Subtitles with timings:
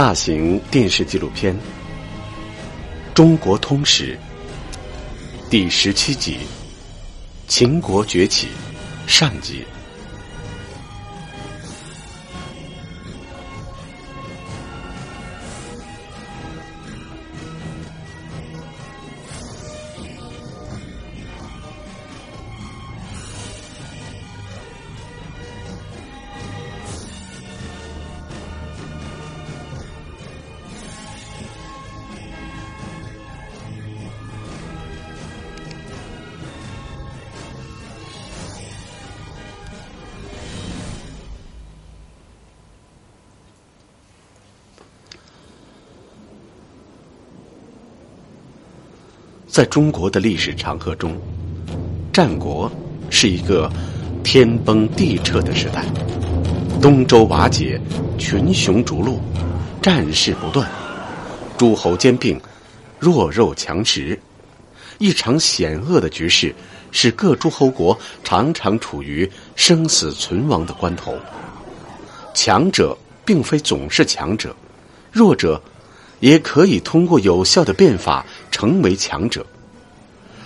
[0.00, 1.54] 大型电视纪录片
[3.12, 4.18] 《中国通史》
[5.50, 6.36] 第十七集
[7.46, 8.46] 《秦国崛起》
[9.06, 9.62] 上集。
[49.50, 51.20] 在中国的历史长河中，
[52.12, 52.70] 战国
[53.10, 53.68] 是一个
[54.22, 55.84] 天崩地彻的时代，
[56.80, 57.78] 东周瓦解，
[58.16, 59.18] 群雄逐鹿，
[59.82, 60.70] 战事不断，
[61.58, 62.40] 诸侯兼并，
[63.00, 64.16] 弱肉强食，
[64.98, 66.54] 一场险恶的局势
[66.92, 71.16] 使各诸侯国常常处于生死存亡的关头。
[72.32, 74.54] 强者并非总是强者，
[75.10, 75.60] 弱者。
[76.20, 79.44] 也可以通过有效的变法成为强者，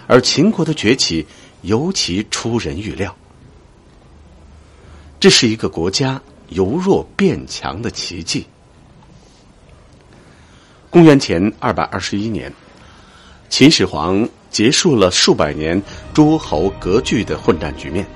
[0.06, 1.26] 而秦国的崛起
[1.62, 3.14] 尤其出人预料。
[5.20, 8.46] 这是一个国家由弱变强的奇迹。
[10.90, 12.52] 公元前二百二十一年，
[13.48, 18.06] 秦始皇结束了数百年诸侯割据的混战局面，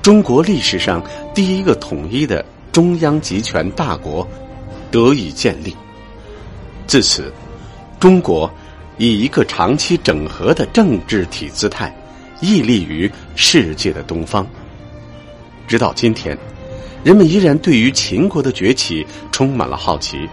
[0.00, 1.02] 中国历史上
[1.34, 2.42] 第一个统一的
[2.72, 4.26] 中央集权大国
[4.90, 5.76] 得以建立。
[6.86, 7.32] 自此，
[7.98, 8.50] 中国
[8.98, 11.94] 以一个长期整合的政治体姿态，
[12.40, 14.46] 屹立于世界的东方。
[15.66, 16.36] 直到今天，
[17.02, 20.28] 人们依然对于秦国的崛起充满了好奇：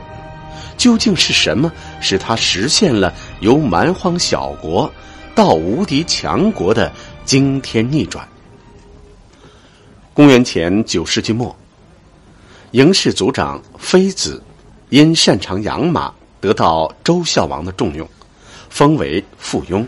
[0.77, 4.91] 究竟是什么使他实现了由蛮荒小国
[5.33, 6.91] 到无敌强国的
[7.23, 8.27] 惊天逆转？
[10.13, 11.55] 公元前九世纪末，
[12.73, 14.43] 嬴氏族长妃子
[14.89, 16.13] 因擅长养马。
[16.41, 18.09] 得到周孝王的重用，
[18.69, 19.85] 封为附庸，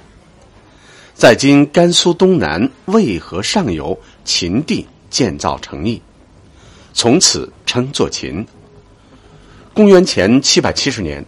[1.16, 6.00] 在今甘肃东南渭河上游秦地建造城邑，
[6.94, 8.46] 从此称作秦。
[9.74, 11.26] 公元前七百七十年，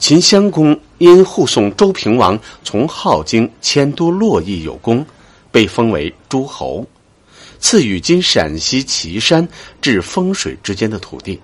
[0.00, 5.06] 秦襄公因护送周平王从镐京迁都洛邑有功，
[5.52, 6.84] 被封为诸侯，
[7.60, 9.48] 赐予今陕西岐山
[9.80, 11.38] 至丰水之间的土地。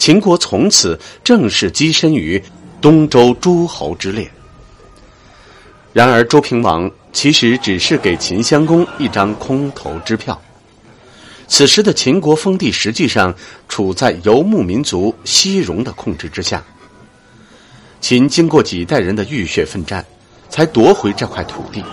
[0.00, 2.42] 秦国从此正式跻身于
[2.80, 4.28] 东周诸侯之列。
[5.92, 10.40] 然而，周平王其实只是给秦襄公一张空头支票。
[11.46, 13.34] 此时的秦国封地实际上
[13.68, 16.64] 处在游牧民族西戎的控制之下。
[18.00, 20.02] 秦经过几代人的浴血奋战，
[20.48, 21.84] 才夺回这块土地。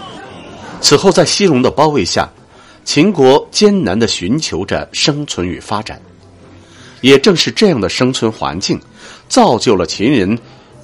[0.79, 2.29] 此后，在西戎的包围下，
[2.85, 6.01] 秦国艰难的寻求着生存与发展。
[7.01, 8.79] 也正是这样的生存环境，
[9.27, 10.37] 造就了秦人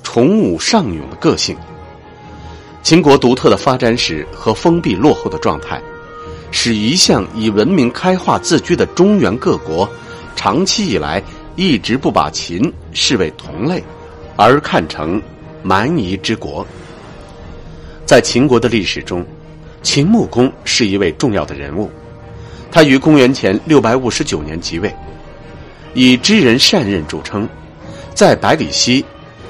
[0.03, 1.55] 崇武尚勇的个性。
[2.83, 5.81] 秦国独特的发展史和封闭落后的状态，
[6.51, 9.89] 使一向以文明开化自居的中原各国，
[10.35, 11.23] 长期以来
[11.55, 13.81] 一直不把秦视为同类，
[14.35, 15.21] 而看成
[15.63, 16.65] 蛮夷之国。
[18.05, 19.25] 在秦国的历史中，
[19.81, 21.89] 秦穆公是一位重要的人物，
[22.69, 24.93] 他于公元前六百五十九年即位。
[25.93, 27.47] 以知人善任著称，
[28.13, 29.03] 在百里奚、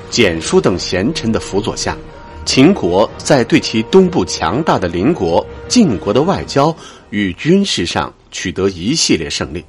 [0.10, 1.98] 简书等贤臣的辅佐下，
[2.46, 6.76] 秦国在对其东部强大的邻国晋国的外交
[7.10, 9.64] 与军事上取得一系列胜利。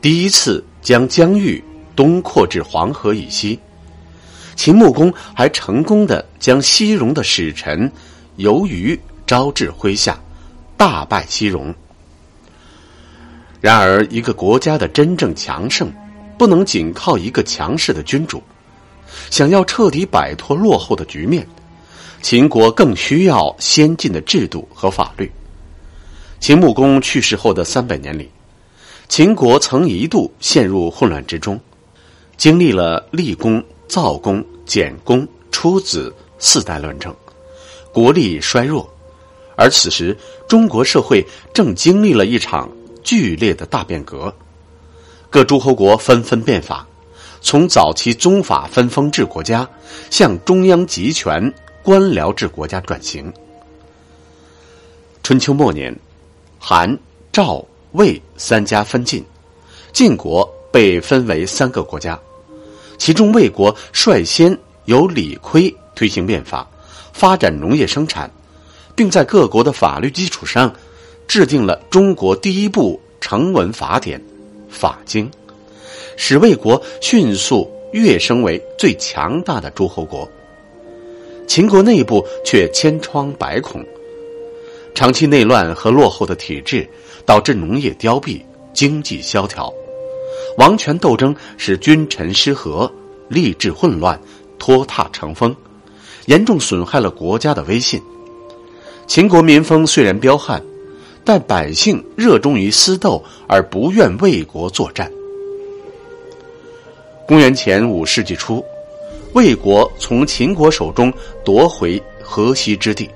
[0.00, 1.62] 第一次将疆域
[1.96, 3.58] 东扩至黄河以西，
[4.56, 7.90] 秦穆公还成功的将西戎的使臣
[8.36, 10.20] 由于招至麾下，
[10.76, 11.74] 大败西戎。
[13.62, 15.88] 然而，一个国家的真正强盛，
[16.36, 18.42] 不能仅靠一个强势的君主。
[19.30, 21.46] 想要彻底摆脱落后的局面，
[22.22, 25.30] 秦国更需要先进的制度和法律。
[26.40, 28.28] 秦穆公去世后的三百年里，
[29.08, 31.60] 秦国曾一度陷入混乱之中，
[32.36, 37.14] 经历了厉公、造公、简公、出子四代乱政，
[37.92, 38.92] 国力衰弱。
[39.54, 40.18] 而此时，
[40.48, 41.24] 中国社会
[41.54, 42.68] 正经历了一场。
[43.02, 44.34] 剧烈的大变革，
[45.28, 46.86] 各诸侯国纷纷变法，
[47.40, 49.68] 从早期宗法分封制国家
[50.10, 51.52] 向中央集权
[51.82, 53.32] 官僚制国家转型。
[55.22, 55.96] 春秋末年，
[56.58, 56.98] 韩、
[57.32, 59.24] 赵、魏三家分晋，
[59.92, 62.18] 晋国被分为三个国家：
[62.98, 64.56] 其中魏国率先
[64.86, 66.68] 由李悝推行变法，
[67.12, 68.30] 发展农业生产，
[68.94, 70.72] 并在各国的法律基础上，
[71.32, 74.20] 制定了中国第一部成文法典
[74.68, 75.26] 《法经》，
[76.14, 80.30] 使魏国迅速跃升为最强大的诸侯国。
[81.46, 83.82] 秦国内部却千疮百孔，
[84.94, 86.86] 长期内乱和落后的体制
[87.24, 88.38] 导致农业凋敝、
[88.74, 89.72] 经济萧条，
[90.58, 92.92] 王权斗争使君臣失和、
[93.30, 94.20] 吏治混乱、
[94.58, 95.56] 拖沓成风，
[96.26, 97.98] 严重损害了国家的威信。
[99.06, 100.62] 秦国民风虽然彪悍，
[101.24, 105.10] 但百姓热衷于私斗而不愿为国作战。
[107.26, 108.64] 公元前五世纪初。
[109.34, 111.10] 魏国从秦国手中
[111.42, 113.08] 夺回河西之地，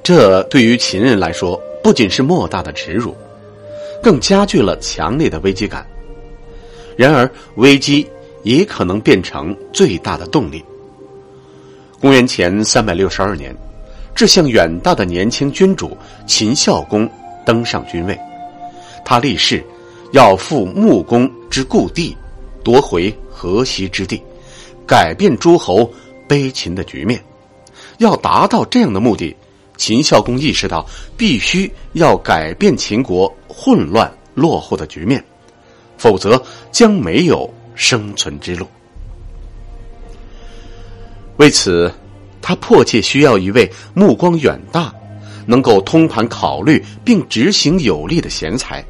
[0.00, 3.16] 这对于秦人来说不仅是莫大的耻辱，
[4.00, 5.84] 更加剧了强烈的危机感。
[6.96, 8.06] 然而，危机
[8.44, 10.64] 也可能变成最大的动力。
[12.00, 13.52] 公元前三百六十二年，
[14.14, 15.96] 志向远大的年轻君主
[16.28, 17.10] 秦孝公
[17.44, 18.18] 登上君位，
[19.04, 19.64] 他立誓
[20.12, 22.16] 要复穆公之故地，
[22.62, 24.22] 夺回河西之地。
[24.86, 25.88] 改变诸侯
[26.26, 27.22] 悲秦的局面，
[27.98, 29.36] 要达到这样的目的，
[29.76, 30.84] 秦孝公意识到
[31.16, 35.24] 必须要改变秦国混乱落后的局面，
[35.96, 36.42] 否则
[36.72, 38.66] 将没有生存之路。
[41.36, 41.92] 为此，
[42.42, 44.92] 他迫切需要一位目光远大、
[45.50, 48.84] 能够通盘考虑并执行有力的贤才，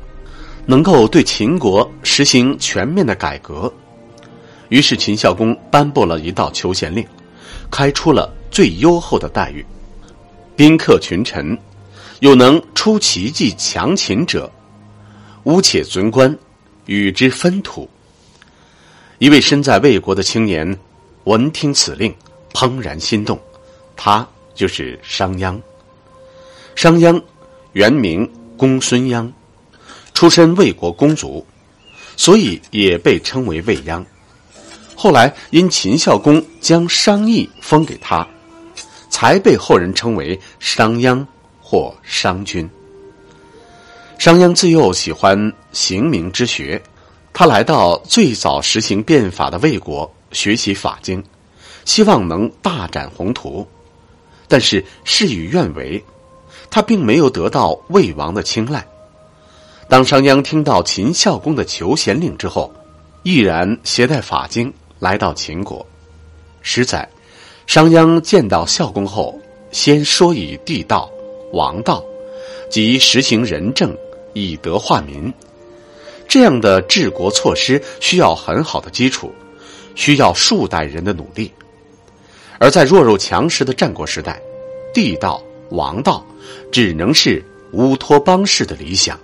[0.66, 3.72] 能够对秦国实行全面的改革。
[4.68, 7.02] 于是，秦孝公颁布了一道求贤令，
[7.70, 9.64] 开出了最优厚的待遇：
[10.54, 11.56] 宾客群臣，
[12.20, 14.52] 有能出奇迹强秦者，
[15.44, 16.36] 乌且尊官，
[16.84, 17.88] 与之分土。
[19.16, 20.78] 一位身在魏国的青年
[21.24, 22.14] 闻听此令，
[22.52, 23.40] 怦然心动。
[23.96, 25.58] 他就是商鞅。
[26.74, 27.22] 商鞅
[27.72, 29.30] 原名公孙鞅，
[30.14, 31.44] 出身魏国公族，
[32.16, 34.04] 所以也被称为魏鞅。
[34.94, 38.26] 后来因秦孝公将商邑封给他，
[39.08, 41.26] 才被后人称为商鞅
[41.60, 42.68] 或商君。
[44.18, 46.82] 商鞅自幼喜欢刑名之学，
[47.32, 51.24] 他来到最早实行变法的魏国学习法经，
[51.86, 53.66] 希望能大展宏图。
[54.46, 56.04] 但是事与愿违，
[56.70, 58.86] 他并没有得到魏王的青睐。
[59.88, 62.72] 当商鞅听到秦孝公的求贤令之后，
[63.22, 64.72] 毅然携带法经。
[65.00, 65.86] 来到秦国，
[66.60, 67.08] 实载，
[67.66, 69.34] 商鞅见到孝公后，
[69.72, 71.10] 先说以地道、
[71.54, 72.04] 王道，
[72.68, 73.96] 即实行仁政，
[74.34, 75.32] 以德化民。
[76.28, 79.32] 这样的治国措施需要很好的基础，
[79.94, 81.50] 需要数代人的努力。
[82.58, 84.38] 而在弱肉强食的战国时代，
[84.92, 86.22] 地道、王道
[86.70, 89.18] 只能是乌托邦式的理想。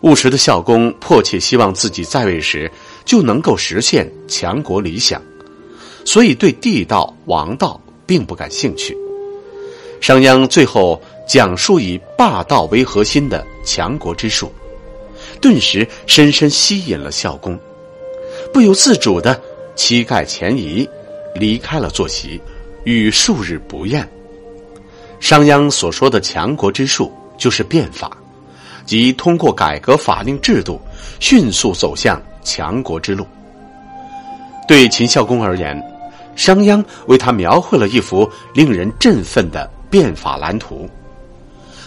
[0.00, 2.70] 务实的孝公迫切希望自己在位时。
[3.04, 5.20] 就能够实现强国理想，
[6.04, 8.96] 所以对地道、王道并不感兴趣。
[10.00, 14.52] 商鞅最后讲述以霸道为核心的强国之术，
[15.40, 17.58] 顿时深深吸引了孝公，
[18.52, 19.42] 不由自主的
[19.74, 20.88] 膝盖前移，
[21.34, 22.40] 离开了坐席，
[22.84, 24.08] 与数日不厌。
[25.22, 28.10] 商鞅所说的强国之术，就是变法，
[28.84, 30.80] 即通过改革法令制度，
[31.20, 32.20] 迅速走向。
[32.44, 33.24] 强国之路，
[34.66, 35.80] 对秦孝公而言，
[36.34, 40.90] 商鞅为他描绘了一幅令人振奋的变法蓝图。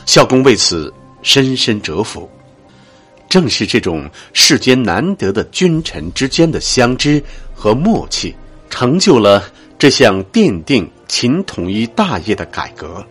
[0.06, 2.30] 孝公为此深深折服。
[3.28, 7.22] 正是这种世间难得的君臣之间的相知
[7.54, 8.34] 和默契，
[8.70, 9.44] 成就了
[9.78, 13.06] 这项奠定秦统一大业的改革。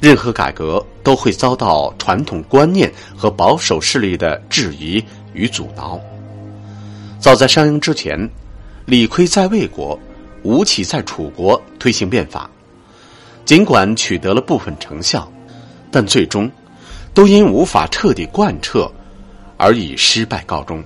[0.00, 5.04] 任何改革都会遭到传统观念和保守势力的质疑。
[5.32, 5.96] 与阻挠。
[7.20, 8.28] 早在商鞅之前，
[8.84, 9.96] 李悝在魏国，
[10.42, 12.50] 吴起在楚国推行变法，
[13.44, 15.30] 尽管取得了部分成效，
[15.88, 16.50] 但最终
[17.14, 18.90] 都因无法彻底贯彻
[19.56, 20.82] 而以失败告终。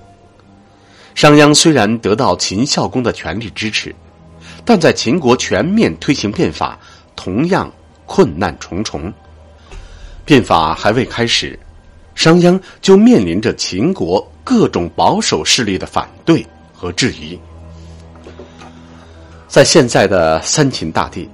[1.15, 3.95] 商鞅虽然得到秦孝公的全力支持，
[4.63, 6.77] 但在秦国全面推行变法
[7.15, 7.71] 同样
[8.15, 9.13] 困难重重。
[10.23, 11.59] 变法还未开始，
[12.15, 14.25] 商鞅就面临着秦国。
[14.41, 17.37] 各种保守势力的反对和质疑，
[19.47, 21.27] 在现在的三秦大地，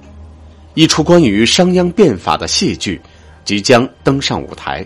[0.72, 2.98] 一出关于商鞅变法的戏剧
[3.44, 4.84] 即将登上舞台，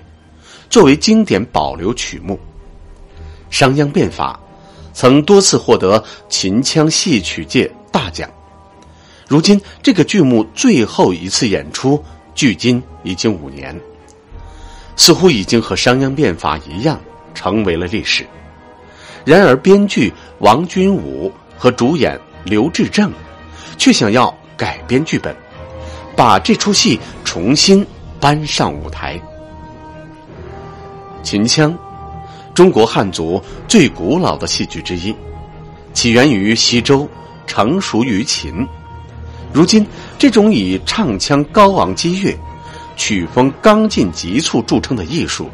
[0.68, 2.36] 作为经典保留曲目。
[3.48, 4.38] 商鞅变法
[4.92, 8.28] 曾多次获得秦腔戏曲界大奖。
[9.28, 12.02] 如今，这个剧目最后一次演出，
[12.32, 13.78] 距今已经五年，
[14.94, 17.00] 似乎已经和商鞅变法一样，
[17.34, 18.24] 成为了历史。
[19.24, 23.12] 然而，编剧王君武和主演刘志正，
[23.76, 25.34] 却想要改编剧本，
[26.14, 27.84] 把这出戏重新
[28.20, 29.20] 搬上舞台。
[31.24, 31.76] 秦腔，
[32.54, 35.12] 中国汉族最古老的戏剧之一，
[35.92, 37.08] 起源于西周，
[37.44, 38.64] 成熟于秦。
[39.56, 39.86] 如今，
[40.18, 42.38] 这种以唱腔高昂激越、
[42.94, 45.48] 曲风刚劲急促著称的艺术，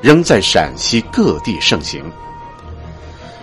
[0.00, 2.02] 仍在陕西各地盛行。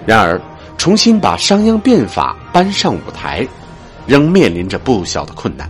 [0.07, 0.41] 然而，
[0.79, 3.47] 重新把商鞅变法搬上舞台，
[4.07, 5.69] 仍面临着不小的困难。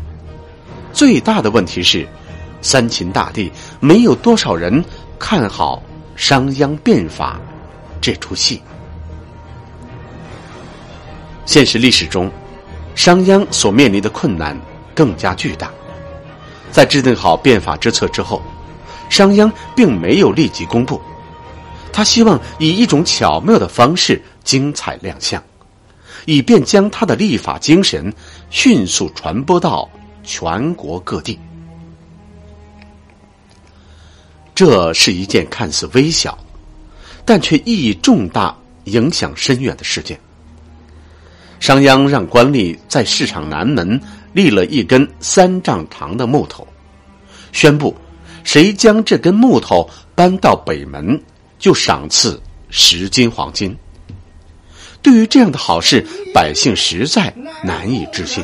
[0.94, 2.08] 最大的问题是，
[2.62, 4.82] 三秦大地没有多少人
[5.20, 5.84] 看好
[6.16, 7.38] 商鞅变法
[8.00, 8.62] 这出戏。
[11.46, 12.32] 现实历史中。
[13.00, 14.60] 商鞅所面临的困难
[14.94, 15.72] 更加巨大。
[16.70, 18.42] 在制定好变法之策之后，
[19.10, 21.02] 商鞅并没有立即公布，
[21.94, 25.42] 他希望以一种巧妙的方式精彩亮相，
[26.26, 28.14] 以便将他的立法精神
[28.50, 29.90] 迅速传播到
[30.26, 31.40] 全国各地。
[34.54, 36.38] 这是一件看似微小，
[37.24, 38.54] 但却意义重大、
[38.84, 40.20] 影响深远的事件。
[41.60, 44.00] 商鞅让官吏在市场南门
[44.32, 46.66] 立了一根三丈长的木头，
[47.52, 47.94] 宣布
[48.46, 51.22] 谁将这根木头搬到北门，
[51.58, 53.76] 就赏赐十斤黄金。
[55.02, 58.44] 对于这样的好事，百姓实在难以置信。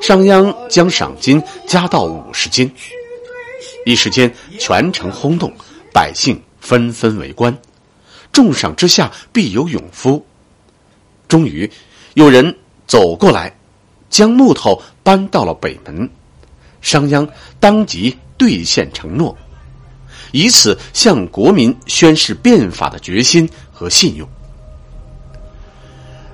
[0.00, 2.70] 商鞅将赏金加到五十斤，
[3.86, 5.52] 一时间全城轰动，
[5.92, 7.56] 百姓纷纷围观。
[8.32, 10.26] 重赏之下必有勇夫。
[11.28, 11.70] 终于。
[12.14, 12.54] 有人
[12.86, 13.54] 走过来，
[14.10, 16.08] 将木头搬到了北门，
[16.80, 17.26] 商鞅
[17.58, 19.36] 当即兑现承诺，
[20.30, 24.28] 以此向国民宣示变法的决心和信用。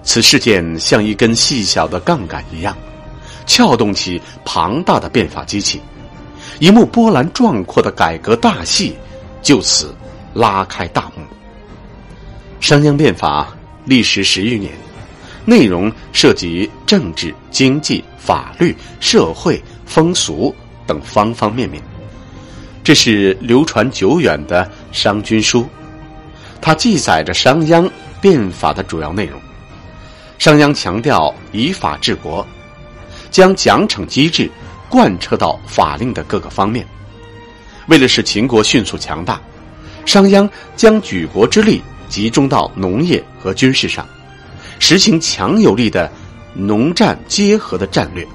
[0.03, 2.77] 此事件像一根细小的杠杆一样，
[3.47, 5.81] 撬动起庞大的变法机器，
[6.59, 8.97] 一幕波澜壮阔的改革大戏
[9.43, 9.95] 就此
[10.35, 11.23] 拉开大幕。
[12.59, 14.73] 商鞅变法历时十余年。
[15.49, 20.55] 内容涉及政治、经济、法律、社会、风俗
[20.87, 21.83] 等方方面面。
[22.85, 24.63] 这是流传久远的
[24.93, 25.63] 《商君书》，
[26.61, 27.91] 它记载着商鞅
[28.21, 29.41] 变法的主要内容。
[30.37, 32.47] 商鞅强调以法治国，
[33.31, 34.51] 将奖惩机制
[34.91, 36.87] 贯彻到法令的各个方面。
[37.87, 39.41] 为了使秦国迅速强大，
[40.05, 44.07] 商鞅将举国之力集中到农业和军事上。
[44.79, 46.11] 实行强有力的
[46.55, 48.27] 农战结合的战略。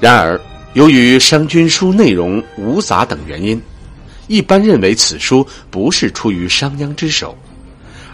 [0.00, 0.40] 然而，
[0.74, 3.60] 由于《商君书》内容无杂等原因，
[4.26, 7.36] 一般认为此书不是出于商鞅之手，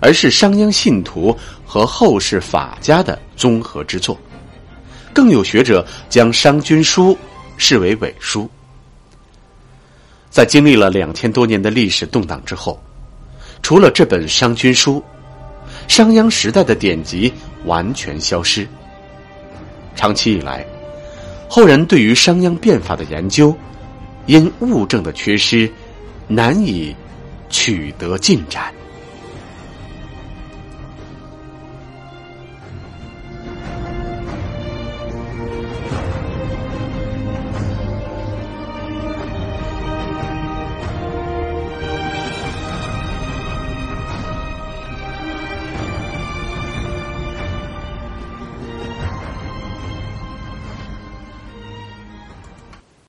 [0.00, 4.18] 而是商鞅信徒和后世法家的综合之作。
[5.14, 7.12] 更有学者将《商君书》
[7.56, 8.48] 视为伪书。
[10.30, 12.80] 在经历了两千多年的历史动荡之后，
[13.62, 14.96] 除了这本《商君书》。
[15.88, 17.32] 商鞅时代的典籍
[17.64, 18.68] 完全消失。
[19.96, 20.64] 长期以来，
[21.48, 23.52] 后人对于商鞅变法的研究，
[24.26, 25.68] 因物证的缺失，
[26.28, 26.94] 难以
[27.50, 28.72] 取得进展。